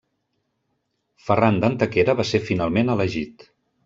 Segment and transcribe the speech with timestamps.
[1.25, 3.47] Ferran d'Antequera va ser finalment elegit.